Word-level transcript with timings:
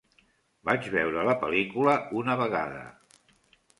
Vaig 0.69 0.87
veure 0.95 1.27
la 1.29 1.35
pel·lícula 1.43 1.95
una 2.23 2.39
vegada. 2.43 2.81